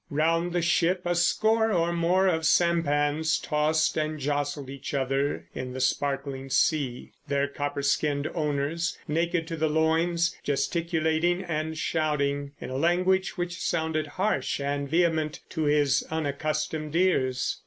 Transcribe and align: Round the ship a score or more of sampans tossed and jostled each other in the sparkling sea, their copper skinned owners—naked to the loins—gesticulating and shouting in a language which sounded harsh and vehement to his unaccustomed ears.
Round 0.09 0.51
the 0.51 0.63
ship 0.63 1.03
a 1.05 1.13
score 1.13 1.71
or 1.71 1.93
more 1.93 2.25
of 2.25 2.43
sampans 2.47 3.37
tossed 3.37 3.95
and 3.97 4.17
jostled 4.19 4.67
each 4.67 4.95
other 4.95 5.47
in 5.53 5.73
the 5.73 5.79
sparkling 5.79 6.49
sea, 6.49 7.11
their 7.27 7.47
copper 7.47 7.83
skinned 7.83 8.25
owners—naked 8.33 9.45
to 9.47 9.55
the 9.55 9.69
loins—gesticulating 9.69 11.43
and 11.43 11.77
shouting 11.77 12.53
in 12.59 12.71
a 12.71 12.77
language 12.77 13.37
which 13.37 13.61
sounded 13.61 14.07
harsh 14.17 14.59
and 14.59 14.89
vehement 14.89 15.41
to 15.49 15.65
his 15.65 16.01
unaccustomed 16.09 16.95
ears. 16.95 17.59